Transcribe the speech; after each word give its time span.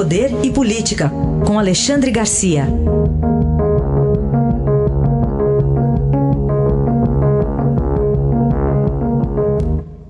Poder 0.00 0.30
e 0.42 0.50
Política, 0.50 1.10
com 1.46 1.58
Alexandre 1.58 2.10
Garcia. 2.10 2.62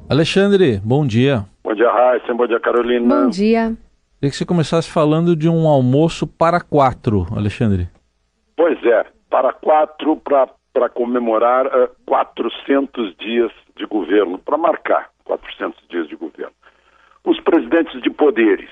Alexandre, 0.08 0.80
bom 0.84 1.04
dia. 1.04 1.44
Bom 1.64 1.74
dia, 1.74 1.90
Raíssa. 1.90 2.32
Bom 2.32 2.46
dia, 2.46 2.60
Carolina. 2.60 3.22
Bom 3.22 3.30
dia. 3.30 3.76
Queria 4.20 4.30
que 4.30 4.36
você 4.36 4.46
começasse 4.46 4.88
falando 4.88 5.34
de 5.34 5.48
um 5.48 5.66
almoço 5.66 6.24
para 6.24 6.60
quatro, 6.60 7.26
Alexandre. 7.36 7.88
Pois 8.56 8.78
é, 8.84 9.04
para 9.28 9.52
quatro, 9.52 10.14
para 10.18 10.88
comemorar 10.90 11.66
uh, 11.66 11.70
eh, 11.82 11.90
400 12.06 13.16
dias 13.16 13.50
de 13.76 13.86
governo, 13.86 14.38
para 14.38 14.56
marcar 14.56 15.10
400 15.24 15.82
dias 15.88 16.06
de 16.06 16.14
governo. 16.14 16.52
Os 17.24 17.40
presidentes 17.40 18.00
de 18.00 18.10
poderes, 18.10 18.70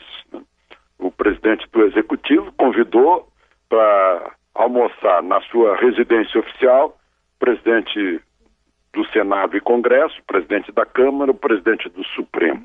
presidente 1.18 1.68
do 1.70 1.84
executivo 1.84 2.50
convidou 2.56 3.28
para 3.68 4.32
almoçar 4.54 5.22
na 5.22 5.40
sua 5.42 5.76
residência 5.76 6.40
oficial, 6.40 6.96
presidente 7.38 8.20
do 8.92 9.04
Senado 9.08 9.56
e 9.56 9.60
Congresso, 9.60 10.16
presidente 10.26 10.72
da 10.72 10.86
Câmara, 10.86 11.32
o 11.32 11.34
presidente 11.34 11.88
do 11.90 12.04
Supremo. 12.06 12.64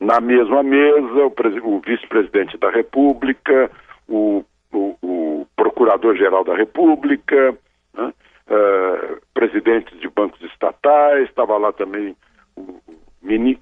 Na 0.00 0.20
mesma 0.20 0.62
mesa, 0.62 1.26
o, 1.26 1.34
o 1.62 1.80
vice-presidente 1.80 2.56
da 2.56 2.70
República, 2.70 3.70
o, 4.08 4.44
o, 4.72 4.96
o 5.02 5.46
procurador-geral 5.54 6.44
da 6.44 6.56
República, 6.56 7.56
né? 7.94 8.12
uh, 8.48 9.20
presidentes 9.34 9.98
de 10.00 10.08
bancos 10.08 10.40
estatais, 10.42 11.28
estava 11.28 11.56
lá 11.58 11.72
também, 11.72 12.16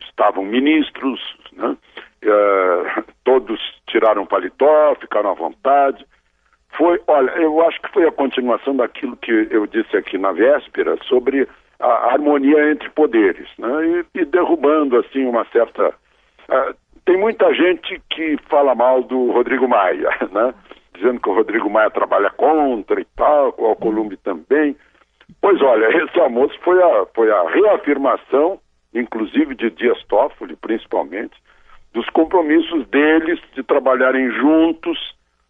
estavam 0.09 0.45
ministros, 0.45 1.20
né? 1.52 1.77
uh, 2.25 3.05
todos 3.30 3.61
tiraram 3.87 4.27
paletó, 4.27 4.97
ficaram 5.01 5.30
à 5.30 5.34
vontade. 5.34 6.05
Foi, 6.77 7.00
olha, 7.06 7.31
eu 7.33 7.64
acho 7.67 7.81
que 7.81 7.92
foi 7.92 8.06
a 8.06 8.12
continuação 8.12 8.75
daquilo 8.75 9.17
que 9.17 9.48
eu 9.50 9.67
disse 9.67 9.97
aqui 9.97 10.19
na 10.19 10.33
véspera 10.33 10.97
sobre 11.05 11.47
a 11.78 12.12
harmonia 12.12 12.72
entre 12.72 12.91
poderes, 12.91 13.48
né? 13.56 14.05
e, 14.14 14.20
e 14.20 14.25
derrubando 14.25 14.97
assim 14.98 15.25
uma 15.27 15.45
certa 15.47 15.95
Uh, 16.50 16.75
tem 17.05 17.17
muita 17.17 17.55
gente 17.55 18.03
que 18.11 18.37
fala 18.48 18.75
mal 18.75 19.05
do 19.05 19.31
Rodrigo 19.31 19.69
Maia, 19.69 20.11
né? 20.33 20.53
Dizendo 20.94 21.20
que 21.20 21.28
o 21.28 21.34
Rodrigo 21.34 21.70
Maia 21.70 21.89
trabalha 21.91 22.28
contra 22.31 23.00
e 23.00 23.05
tal, 23.17 23.55
o 23.56 23.67
Alcolumbre 23.67 24.17
também. 24.17 24.77
Pois 25.41 25.62
olha, 25.62 25.87
esse 26.05 26.19
almoço 26.19 26.59
foi 26.65 26.83
a, 26.83 27.06
foi 27.15 27.31
a 27.31 27.48
reafirmação, 27.48 28.59
inclusive 28.92 29.55
de 29.55 29.70
Dias 29.70 30.03
Toffoli, 30.09 30.56
principalmente, 30.56 31.37
dos 31.92 32.08
compromissos 32.10 32.86
deles 32.88 33.41
de 33.55 33.62
trabalharem 33.62 34.30
juntos 34.33 34.98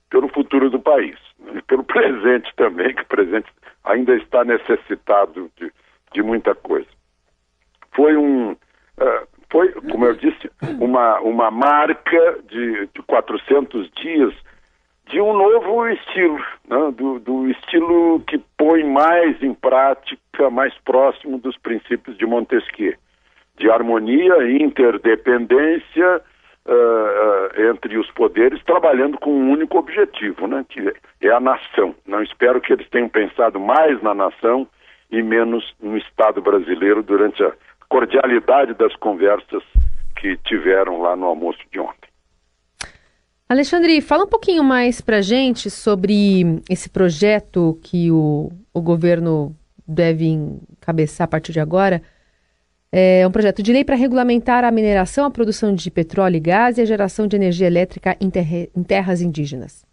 pelo 0.08 0.28
futuro 0.28 0.70
do 0.70 0.80
país. 0.80 1.16
Né? 1.38 1.52
E 1.56 1.62
pelo 1.62 1.84
presente 1.84 2.52
também, 2.56 2.94
que 2.94 3.02
o 3.02 3.06
presente 3.06 3.50
ainda 3.84 4.14
está 4.16 4.44
necessitado 4.44 5.50
de, 5.56 5.72
de 6.12 6.22
muita 6.22 6.54
coisa. 6.54 6.88
Foi 7.92 8.16
um. 8.16 8.52
Uh, 8.52 9.40
foi, 9.50 9.72
como 9.72 10.06
eu 10.06 10.14
disse, 10.14 10.48
uma, 10.78 11.18
uma 11.20 11.50
marca 11.50 12.38
de, 12.48 12.88
de 12.94 13.02
400 13.02 13.90
dias 14.00 14.32
de 15.10 15.20
um 15.20 15.32
novo 15.32 15.88
estilo, 15.88 16.38
né? 16.68 16.92
do, 16.96 17.18
do, 17.18 17.50
estilo 17.50 18.20
que 18.20 18.38
põe 18.56 18.84
mais 18.84 19.42
em 19.42 19.52
prática, 19.52 20.48
mais 20.50 20.72
próximo 20.84 21.36
dos 21.38 21.58
princípios 21.58 22.16
de 22.16 22.24
Montesquieu, 22.24 22.94
de 23.60 23.70
harmonia 23.70 24.34
e 24.42 24.62
interdependência 24.62 26.22
uh, 26.66 26.72
uh, 26.72 27.70
entre 27.70 27.98
os 27.98 28.10
poderes, 28.12 28.62
trabalhando 28.64 29.18
com 29.18 29.30
um 29.30 29.50
único 29.50 29.78
objetivo, 29.78 30.46
né? 30.46 30.64
que 30.68 30.92
é 31.20 31.30
a 31.30 31.38
nação. 31.38 31.94
Não 32.06 32.22
espero 32.22 32.60
que 32.60 32.72
eles 32.72 32.88
tenham 32.88 33.08
pensado 33.08 33.60
mais 33.60 34.02
na 34.02 34.14
nação 34.14 34.66
e 35.10 35.22
menos 35.22 35.62
no 35.80 35.96
Estado 35.98 36.40
brasileiro 36.40 37.02
durante 37.02 37.44
a 37.44 37.52
cordialidade 37.88 38.72
das 38.74 38.96
conversas 38.96 39.62
que 40.16 40.36
tiveram 40.38 41.02
lá 41.02 41.14
no 41.14 41.26
almoço 41.26 41.58
de 41.70 41.78
ontem. 41.78 42.08
Alexandre, 43.46 44.00
fala 44.00 44.24
um 44.24 44.28
pouquinho 44.28 44.64
mais 44.64 45.00
para 45.00 45.20
gente 45.20 45.68
sobre 45.68 46.62
esse 46.70 46.88
projeto 46.88 47.78
que 47.82 48.10
o, 48.10 48.50
o 48.72 48.80
governo 48.80 49.54
deve 49.86 50.26
encabeçar 50.26 51.24
a 51.24 51.28
partir 51.28 51.52
de 51.52 51.58
agora. 51.60 52.00
É 52.92 53.24
um 53.26 53.30
projeto 53.30 53.62
de 53.62 53.72
lei 53.72 53.84
para 53.84 53.94
regulamentar 53.94 54.64
a 54.64 54.70
mineração, 54.72 55.24
a 55.24 55.30
produção 55.30 55.72
de 55.74 55.90
petróleo 55.90 56.36
e 56.36 56.40
gás 56.40 56.76
e 56.76 56.82
a 56.82 56.84
geração 56.84 57.28
de 57.28 57.36
energia 57.36 57.68
elétrica 57.68 58.16
em, 58.20 58.30
em 58.76 58.82
terras 58.82 59.22
indígenas. 59.22 59.86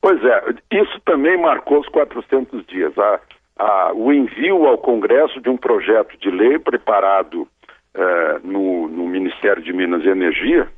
Pois 0.00 0.22
é, 0.22 0.54
isso 0.72 1.00
também 1.04 1.36
marcou 1.36 1.80
os 1.80 1.88
400 1.88 2.64
dias. 2.66 2.92
A, 2.96 3.20
a, 3.58 3.92
o 3.94 4.12
envio 4.12 4.66
ao 4.66 4.78
Congresso 4.78 5.40
de 5.40 5.48
um 5.48 5.56
projeto 5.56 6.16
de 6.18 6.30
lei 6.30 6.58
preparado 6.58 7.48
eh, 7.96 8.40
no, 8.42 8.88
no, 8.88 9.06
Ministério 9.06 9.62
de 9.62 9.72
Minas 9.72 10.04
e 10.04 10.08
Energia 10.08 10.68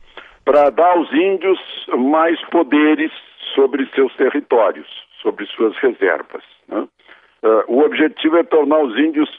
para 0.45 0.69
dar 0.69 0.93
aos 0.93 1.11
índios 1.13 1.59
mais 1.97 2.39
poderes 2.51 3.11
sobre 3.55 3.87
seus 3.95 4.15
territórios, 4.17 4.87
sobre 5.23 5.47
suas 5.47 5.75
reservas. 5.79 6.45
Né? 6.69 6.87
Uh, 7.43 7.65
o 7.69 7.81
objetivo 7.81 8.37
é 8.37 8.45
tornar 8.45 8.81
os 8.81 8.99
índios 8.99 9.31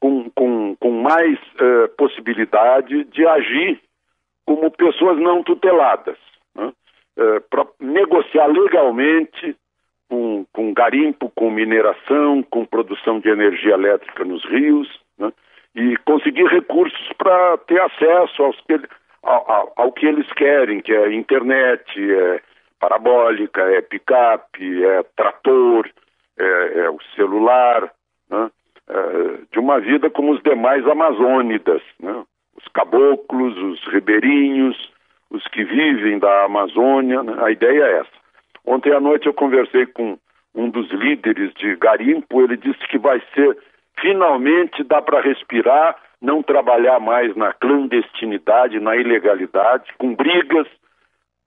com, 0.00 0.30
com, 0.30 0.76
com 0.76 0.90
mais 0.90 1.38
uh, 1.38 1.88
possibilidade 1.96 3.04
de 3.04 3.26
agir 3.26 3.80
como 4.44 4.70
pessoas 4.70 5.18
não 5.18 5.42
tuteladas, 5.42 6.18
né? 6.54 6.72
uh, 7.18 7.40
para 7.50 7.66
negociar 7.80 8.46
legalmente 8.46 9.56
com, 10.08 10.46
com 10.52 10.72
garimpo, 10.72 11.30
com 11.34 11.50
mineração, 11.50 12.42
com 12.42 12.64
produção 12.64 13.18
de 13.18 13.28
energia 13.28 13.74
elétrica 13.74 14.24
nos 14.24 14.44
rios, 14.44 14.88
né? 15.18 15.32
e 15.74 15.96
conseguir 15.98 16.46
recursos 16.46 17.12
para 17.18 17.58
ter 17.58 17.80
acesso 17.80 18.42
aos 18.42 18.60
que, 18.60 18.80
ao, 19.22 19.50
ao, 19.50 19.72
ao, 19.76 19.92
que 19.92 20.06
eles 20.06 20.30
querem, 20.32 20.80
que 20.80 20.92
é 20.92 21.12
internet, 21.12 21.84
é 21.98 22.40
parabólica, 22.78 23.62
é 23.62 23.80
picape, 23.80 24.84
é 24.84 25.02
trator, 25.16 25.90
é, 26.38 26.80
é 26.80 26.90
o 26.90 26.98
celular, 27.14 27.90
né? 28.30 28.50
É, 28.88 29.38
de 29.52 29.58
uma 29.58 29.80
vida 29.80 30.08
como 30.10 30.32
os 30.32 30.42
demais 30.42 30.86
amazônidas, 30.86 31.82
né? 32.00 32.24
os 32.56 32.64
caboclos, 32.72 33.56
os 33.56 33.84
ribeirinhos, 33.92 34.92
os 35.30 35.46
que 35.48 35.64
vivem 35.64 36.18
da 36.18 36.44
Amazônia, 36.44 37.22
né? 37.22 37.34
a 37.42 37.50
ideia 37.50 37.82
é 37.82 37.98
essa. 38.00 38.16
Ontem 38.64 38.92
à 38.92 39.00
noite 39.00 39.26
eu 39.26 39.34
conversei 39.34 39.86
com 39.86 40.18
um 40.54 40.70
dos 40.70 40.90
líderes 40.90 41.52
de 41.54 41.76
garimpo, 41.76 42.40
ele 42.40 42.56
disse 42.56 42.86
que 42.88 42.98
vai 42.98 43.20
ser 43.34 43.56
finalmente 44.00 44.84
dá 44.84 45.00
para 45.00 45.20
respirar, 45.20 45.96
não 46.20 46.42
trabalhar 46.42 47.00
mais 47.00 47.34
na 47.34 47.52
clandestinidade, 47.52 48.80
na 48.80 48.96
ilegalidade, 48.96 49.92
com 49.98 50.14
brigas, 50.14 50.66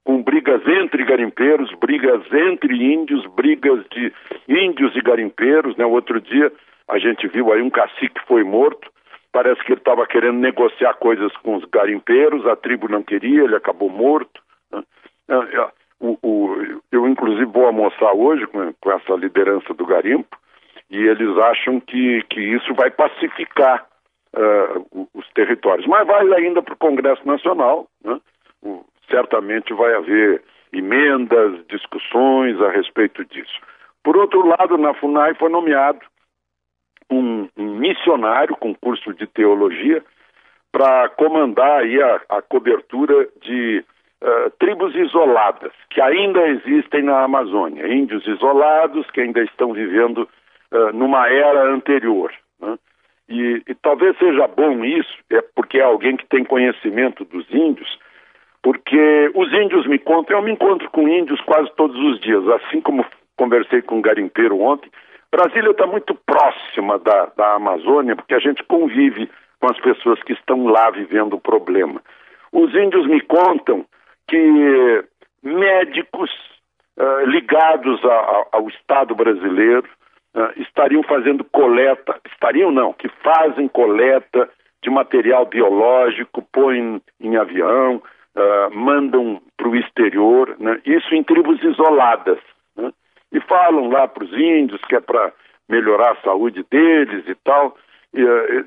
com 0.04 0.22
brigas 0.24 0.62
entre 0.68 1.04
garimpeiros, 1.04 1.72
brigas 1.80 2.22
entre 2.32 2.76
índios, 2.76 3.26
brigas 3.28 3.84
de 3.92 4.12
índios 4.48 4.96
e 4.96 5.02
garimpeiros, 5.02 5.76
né? 5.78 5.86
Outro 5.86 6.20
dia 6.20 6.52
a 6.90 6.98
gente 6.98 7.28
viu 7.28 7.54
aí 7.54 7.62
um 7.62 7.70
cacique 7.70 8.20
foi 8.28 8.44
morto, 8.44 8.90
parece 9.32 9.64
que 9.64 9.72
ele 9.72 9.80
estava 9.80 10.06
querendo 10.08 10.40
negociar 10.40 10.96
coisas 10.96 11.32
com 11.38 11.56
os 11.56 11.66
garimpeiros, 11.66 12.46
a 12.48 12.56
tribo 12.56 12.90
não 12.90 13.04
queria, 13.04 13.44
ele 13.44 13.56
acabou 13.56 13.90
morto. 13.90 14.42
Né? 14.72 14.84
É, 15.30 15.34
é, 15.36 15.70
o, 16.00 16.18
o, 16.24 16.82
eu, 16.92 17.08
inclusive, 17.08 17.46
vou 17.46 17.66
almoçar 17.66 18.14
hoje 18.14 18.48
com, 18.48 18.74
com, 18.82 18.92
essa 18.92 19.14
liderança 19.14 19.74
do 19.74 19.86
garimpo 19.86 20.36
e 20.90 20.98
eles 20.98 21.38
acham 21.38 21.80
que, 21.80 22.24
que 22.30 22.42
isso 22.42 22.74
vai 22.74 22.90
pacificar 22.90 23.86
uh, 24.36 25.08
os 25.14 25.30
territórios. 25.34 25.86
Mas 25.86 26.08
vai 26.08 26.34
ainda 26.34 26.64
para 26.64 26.74
o 26.74 26.78
Congresso 26.78 27.26
Nacional, 27.28 27.88
né? 28.04 28.20
o, 28.64 28.84
certamente 29.08 29.74
vai 29.74 29.94
haver 29.94 30.42
emendas, 30.74 31.66
discussões 31.68 32.60
a 32.62 32.70
respeito 32.72 33.24
disso. 33.26 33.60
Por 34.04 34.18
outro 34.18 34.48
lado, 34.48 34.78
na 34.78 34.94
FUNAI 34.96 35.36
foi 35.36 35.50
nomeado 35.50 36.00
um, 37.10 37.48
missionário 37.58 38.56
com 38.56 38.74
curso 38.76 39.14
de 39.14 39.26
teologia 39.28 40.04
para 40.72 41.10
comandar 41.10 41.80
aí 41.80 42.02
a, 42.02 42.22
a 42.30 42.42
cobertura 42.42 43.28
de 43.42 43.84
uh, 44.22 44.50
tribos 44.60 44.96
isoladas 44.96 45.72
que 45.90 46.00
ainda 46.00 46.48
existem 46.48 47.04
na 47.04 47.24
Amazônia, 47.24 47.88
índios 47.88 48.26
isolados 48.28 49.10
que 49.12 49.22
ainda 49.22 49.42
estão 49.42 49.74
vivendo 49.74 50.30
uh, 50.72 50.94
numa 50.94 51.28
era 51.28 51.64
anterior. 51.74 52.32
Né? 52.62 52.78
E, 53.28 53.64
e, 53.68 53.76
talvez 53.76 54.18
seja 54.18 54.48
bom 54.48 54.84
isso, 54.84 55.14
é 55.32 55.42
porque 55.56 55.80
é 55.80 55.84
alguém 55.84 56.18
que 56.18 56.28
tem 56.28 56.44
conhecimento 56.44 57.24
dos 57.26 57.46
índios, 57.52 58.00
porque 58.62 59.32
os 59.36 59.52
índios 59.54 59.88
me 59.88 60.00
contam, 60.00 60.38
eu 60.38 60.44
me 60.44 60.52
encontro 60.52 60.90
com 60.92 61.08
índios 61.08 61.40
quase 61.42 61.72
todos 61.76 61.98
os 61.98 62.20
dias, 62.20 62.48
assim 62.50 62.82
como 62.82 63.06
conversei 63.38 63.82
com 63.82 63.98
um 63.98 64.02
garimpeiro 64.02 64.60
ontem. 64.60 64.92
Brasília 65.32 65.72
está 65.72 65.86
muito 65.86 66.16
próxima 66.16 66.98
da, 67.00 67.32
da 67.38 67.54
Amazônia, 67.56 68.16
porque 68.16 68.34
a 68.34 68.40
gente 68.40 68.64
convive 68.64 69.30
com 69.60 69.68
as 69.70 69.80
pessoas 69.80 70.22
que 70.24 70.34
estão 70.34 70.66
lá 70.66 70.90
vivendo 70.90 71.34
o 71.34 71.40
problema. 71.40 72.02
Os 72.52 72.74
índios 72.74 73.06
me 73.08 73.22
contam 73.22 73.86
que 74.28 75.04
médicos 75.44 76.32
uh, 76.98 77.26
ligados 77.26 78.04
a, 78.04 78.08
a, 78.08 78.46
ao 78.54 78.70
Estado 78.70 79.14
brasileiro 79.14 79.88
uh, 80.36 80.62
estariam 80.62 81.04
fazendo 81.04 81.44
coleta, 81.44 82.20
estariam 82.32 82.72
não, 82.72 82.94
que 82.94 83.10
fazem 83.24 83.68
coleta 83.68 84.50
de 84.82 84.90
material 84.90 85.46
biológico, 85.46 86.42
põem 86.52 87.02
em 87.20 87.36
avião, 87.36 87.98
uh, 87.98 88.76
mandam 88.76 89.42
para 89.58 89.68
o 89.68 89.76
exterior, 89.76 90.56
né? 90.60 90.80
isso 90.86 91.14
em 91.14 91.24
tribos 91.24 91.62
isoladas. 91.64 92.40
E 93.32 93.40
falam 93.42 93.90
lá 93.90 94.08
para 94.08 94.24
os 94.24 94.34
índios 94.34 94.82
que 94.86 94.96
é 94.96 95.00
para 95.00 95.32
melhorar 95.68 96.14
a 96.14 96.22
saúde 96.22 96.66
deles 96.70 97.24
e 97.28 97.36
tal, 97.36 97.78
e, 98.14 98.22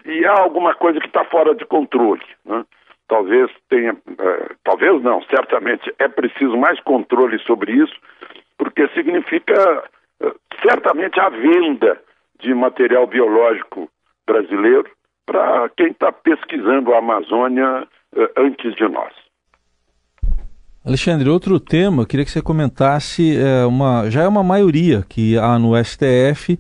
e 0.05 0.25
há 0.25 0.41
alguma 0.41 0.75
coisa 0.75 1.01
que 1.01 1.07
está 1.07 1.25
fora 1.25 1.55
de 1.55 1.67
controle. 1.67 2.23
Né? 2.45 2.65
Talvez 3.09 3.51
tenha, 3.69 3.93
uh, 3.93 4.57
talvez 4.65 5.03
não, 5.03 5.21
certamente 5.25 5.93
é 5.99 6.09
preciso 6.09 6.57
mais 6.57 6.81
controle 6.81 7.39
sobre 7.41 7.73
isso, 7.73 7.95
porque 8.57 8.89
significa 8.89 9.85
uh, 10.23 10.35
certamente 10.67 11.19
a 11.21 11.29
venda 11.29 12.01
de 12.39 12.55
material 12.55 13.07
biológico 13.07 13.91
brasileiro 14.27 14.89
para 15.27 15.69
quem 15.77 15.89
está 15.89 16.13
pesquisando 16.13 16.95
a 16.95 16.99
Amazônia 16.99 17.87
uh, 18.17 18.29
antes 18.37 18.75
de 18.77 18.89
nós. 18.89 19.13
Alexandre, 20.85 21.29
outro 21.29 21.61
tema, 21.61 22.05
queria 22.05 22.25
que 22.25 22.31
você 22.31 22.43
comentasse, 22.43 23.37
é 23.39 23.65
uma, 23.65 24.11
já 24.11 24.23
é 24.23 24.29
uma 24.29 24.43
maioria 24.43 25.05
que 25.09 25.39
há 25.39 25.57
no 25.57 25.73
STF 25.77 26.59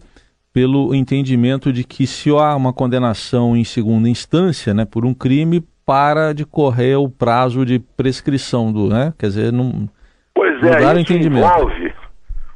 pelo 0.52 0.94
entendimento 0.94 1.72
de 1.72 1.82
que 1.82 2.06
se 2.06 2.30
há 2.30 2.54
uma 2.54 2.72
condenação 2.72 3.56
em 3.56 3.64
segunda 3.64 4.08
instância, 4.08 4.72
né, 4.72 4.84
por 4.84 5.04
um 5.04 5.12
crime, 5.12 5.64
para 5.84 6.32
de 6.32 6.44
correr 6.46 6.96
o 6.96 7.08
prazo 7.08 7.66
de 7.66 7.78
prescrição 7.78 8.72
do, 8.72 8.88
né? 8.88 9.12
Quer 9.18 9.26
dizer, 9.26 9.52
não 9.52 9.88
Pois 10.34 10.62
é, 10.62 11.00
isso 11.00 11.12
envolve 11.12 11.92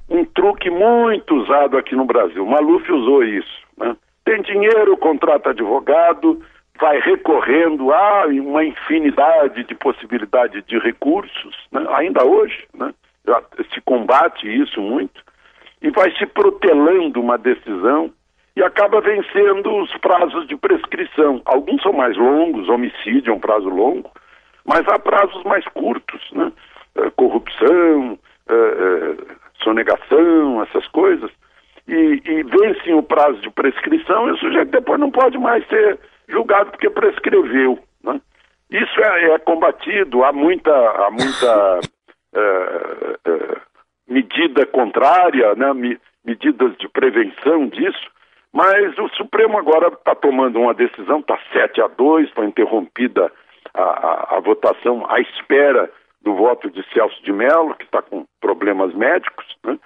um 0.08 0.24
truque 0.24 0.70
muito 0.70 1.34
usado 1.34 1.76
aqui 1.76 1.96
no 1.96 2.04
Brasil. 2.04 2.44
O 2.44 2.50
Maluf 2.50 2.90
usou 2.90 3.24
isso, 3.24 3.62
né? 3.76 3.96
Tem 4.24 4.40
dinheiro, 4.42 4.96
contrata 4.96 5.50
advogado, 5.50 6.40
vai 6.78 7.00
recorrendo 7.00 7.92
a 7.92 8.26
uma 8.26 8.64
infinidade 8.64 9.64
de 9.64 9.74
possibilidades 9.74 10.64
de 10.66 10.78
recursos, 10.78 11.56
né? 11.72 11.84
ainda 11.90 12.24
hoje, 12.24 12.66
né? 12.74 12.92
Já 13.26 13.42
se 13.72 13.80
combate 13.80 14.46
isso 14.46 14.80
muito 14.80 15.20
e 15.82 15.90
vai 15.90 16.10
se 16.16 16.26
protelando 16.26 17.20
uma 17.20 17.36
decisão 17.36 18.10
e 18.54 18.62
acaba 18.62 19.00
vencendo 19.00 19.74
os 19.76 19.92
prazos 19.98 20.46
de 20.48 20.56
prescrição. 20.56 21.42
Alguns 21.44 21.82
são 21.82 21.92
mais 21.92 22.16
longos, 22.16 22.68
homicídio 22.68 23.32
é 23.32 23.34
um 23.34 23.40
prazo 23.40 23.68
longo, 23.68 24.10
mas 24.64 24.86
há 24.88 24.98
prazos 24.98 25.42
mais 25.44 25.64
curtos, 25.68 26.20
né? 26.32 26.52
É, 26.96 27.10
corrupção, 27.10 28.18
é, 28.48 28.54
é, 28.54 29.16
sonegação, 29.62 30.62
essas 30.62 30.86
coisas, 30.88 31.30
e, 31.86 32.22
e 32.24 32.42
vencem 32.42 32.94
o 32.94 33.02
prazo 33.02 33.40
de 33.40 33.50
prescrição 33.50 34.28
e 34.28 34.32
o 34.32 34.38
sujeito 34.38 34.70
depois 34.70 34.98
não 34.98 35.10
pode 35.10 35.38
mais 35.38 35.66
ser 35.68 35.98
julgado 36.28 36.70
porque 36.70 36.90
prescreveu. 36.90 37.78
Né? 38.02 38.20
Isso 38.70 39.00
é, 39.00 39.30
é, 39.30 39.38
combatido, 39.38 40.24
há 40.24 40.32
muita, 40.32 40.72
há 40.72 41.10
muita 41.10 41.80
medida 44.08 44.66
contrária, 44.66 45.54
né, 45.54 45.72
me, 45.72 45.98
medidas 46.24 46.76
de 46.76 46.88
prevenção 46.88 47.68
disso, 47.68 48.10
mas 48.52 48.96
o 48.98 49.08
Supremo 49.10 49.58
agora 49.58 49.88
está 49.88 50.14
tomando 50.14 50.58
uma 50.58 50.74
decisão, 50.74 51.20
está 51.20 51.38
7 51.52 51.80
a 51.82 51.88
2, 51.88 52.30
foi 52.30 52.46
interrompida 52.46 53.30
a, 53.74 53.82
a, 53.82 54.36
a, 54.36 54.40
votação 54.40 55.04
à 55.10 55.20
espera 55.20 55.90
do 56.22 56.34
voto 56.34 56.70
de 56.70 56.82
Celso 56.92 57.22
de 57.22 57.32
Mello, 57.32 57.74
que 57.74 57.84
está 57.84 58.02
com 58.02 58.24
problemas 58.40 58.94
médicos, 58.94 59.44
né, 59.64 59.78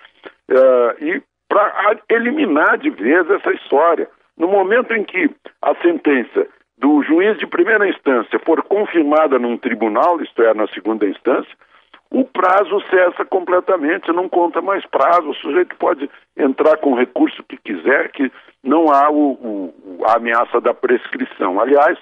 uh, 0.50 1.04
e 1.04 1.22
para 1.48 1.98
eliminar 2.08 2.78
de 2.78 2.90
vez 2.90 3.28
essa 3.28 3.52
história. 3.52 4.08
No 4.38 4.46
momento 4.46 4.94
em 4.94 5.02
que 5.02 5.28
a 5.70 5.82
sentença 5.82 6.46
do 6.78 7.02
juiz 7.02 7.38
de 7.38 7.46
primeira 7.46 7.88
instância 7.88 8.38
for 8.40 8.62
confirmada 8.62 9.38
num 9.38 9.56
tribunal, 9.56 10.20
isto 10.22 10.42
é, 10.42 10.54
na 10.54 10.66
segunda 10.68 11.06
instância, 11.06 11.52
o 12.10 12.24
prazo 12.24 12.80
cessa 12.90 13.24
completamente, 13.24 14.10
não 14.10 14.28
conta 14.28 14.60
mais 14.60 14.84
prazo, 14.86 15.30
o 15.30 15.34
sujeito 15.34 15.76
pode 15.76 16.10
entrar 16.36 16.78
com 16.78 16.92
o 16.92 16.96
recurso 16.96 17.42
que 17.44 17.56
quiser, 17.56 18.10
que 18.10 18.32
não 18.64 18.90
há 18.90 19.10
o, 19.10 19.32
o, 19.32 20.04
a 20.06 20.16
ameaça 20.16 20.60
da 20.60 20.74
prescrição. 20.74 21.60
Aliás, 21.60 21.96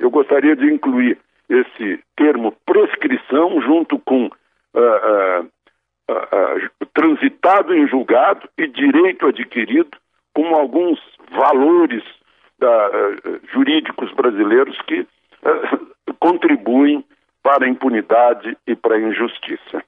eu 0.00 0.10
gostaria 0.10 0.56
de 0.56 0.66
incluir 0.66 1.16
esse 1.48 2.02
termo 2.16 2.52
prescrição 2.66 3.60
junto 3.60 3.98
com 4.00 4.26
uh, 4.26 4.30
uh, 5.40 5.44
uh, 6.10 6.86
transitado 6.92 7.74
em 7.74 7.86
julgado 7.86 8.48
e 8.58 8.66
direito 8.66 9.28
adquirido 9.28 9.96
como 10.34 10.56
alguns 10.56 10.98
valores 11.30 12.02
jurídicos 13.52 14.12
brasileiros 14.14 14.76
que 14.86 15.06
contribuem 16.18 17.04
para 17.42 17.66
a 17.66 17.68
impunidade 17.68 18.56
e 18.66 18.76
para 18.76 18.96
a 18.96 19.00
injustiça. 19.00 19.82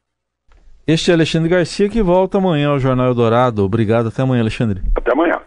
Este 0.86 1.10
é 1.10 1.14
Alexandre 1.14 1.48
Garcia 1.48 1.88
que 1.88 2.02
volta 2.02 2.38
amanhã 2.38 2.68
ao 2.68 2.78
Jornal 2.78 3.06
Eldorado. 3.06 3.64
Obrigado, 3.64 4.08
até 4.08 4.22
amanhã, 4.22 4.42
Alexandre. 4.42 4.82
Até 4.94 5.12
amanhã. 5.12 5.40